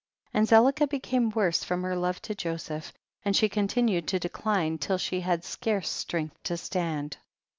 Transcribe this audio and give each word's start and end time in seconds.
39. 0.33 0.39
And 0.39 0.47
Zelicah 0.47 0.87
became 0.89 1.29
worse 1.29 1.63
from 1.63 1.83
her 1.83 1.95
love 1.95 2.23
to 2.23 2.33
Joseph, 2.33 2.91
and 3.23 3.35
she 3.35 3.47
con 3.47 3.67
tinued 3.67 4.07
to 4.07 4.17
decline, 4.17 4.79
till 4.79 4.97
she 4.97 5.19
had 5.19 5.43
scarce 5.43 5.89
strength 5.89 6.41
to 6.41 6.57
stand. 6.57 7.17